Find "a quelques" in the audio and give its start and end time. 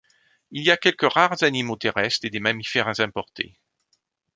0.71-1.13